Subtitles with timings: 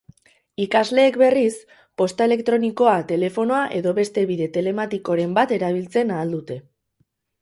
[0.63, 1.51] Ikasleek, berriz,
[2.01, 6.59] posta elektronikoa, telefonoa edo beste bide telematikoren bat erabiltzen ahal dute.